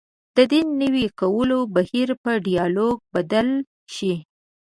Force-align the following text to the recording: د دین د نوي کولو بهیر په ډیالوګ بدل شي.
د 0.35 0.37
دین 0.51 0.67
د 0.73 0.77
نوي 0.83 1.07
کولو 1.19 1.59
بهیر 1.75 2.09
په 2.23 2.31
ډیالوګ 2.47 2.95
بدل 3.15 3.47
شي. 3.95 4.13